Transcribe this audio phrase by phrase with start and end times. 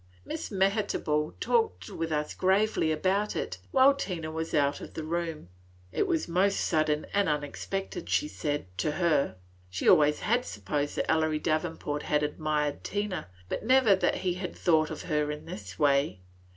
[0.25, 5.49] Miss Mehitable talked with us gravely about it while Tina was out of the room.
[5.91, 9.35] It was most sudden and unexpected, she said, to her;
[9.69, 14.55] she always had supposed that Ellery Davenport had admired Tina, but never that he had
[14.55, 16.21] thought of her in this way.